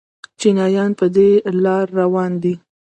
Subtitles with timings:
[0.39, 1.29] چینایان په دې
[1.63, 2.53] لار روان دي.